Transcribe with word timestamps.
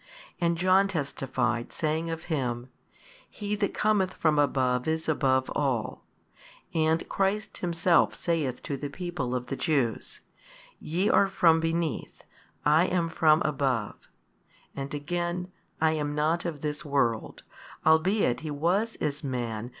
And 0.39 0.57
John 0.57 0.87
testified, 0.87 1.71
saying 1.71 2.09
of 2.09 2.23
Him, 2.23 2.69
He 3.29 3.53
that 3.57 3.75
cometh 3.75 4.15
from 4.15 4.39
above 4.39 4.87
is 4.87 5.07
above 5.07 5.47
all, 5.53 6.03
and 6.73 7.07
Christ 7.07 7.59
Himself 7.59 8.15
saith 8.15 8.63
to 8.63 8.77
the 8.77 8.89
people 8.89 9.35
of 9.35 9.45
the 9.45 9.55
Jews, 9.55 10.21
Ye 10.79 11.07
are 11.07 11.27
from 11.27 11.59
beneath, 11.59 12.23
I 12.65 12.85
am 12.87 13.09
from 13.09 13.43
above, 13.45 14.09
and 14.75 14.91
again, 14.91 15.51
I 15.79 15.91
am 15.91 16.15
not 16.15 16.45
of 16.45 16.61
this 16.61 16.83
world, 16.83 17.43
albeit 17.85 18.39
He 18.39 18.49
was 18.49 18.95
as 18.95 19.23
Man 19.23 19.69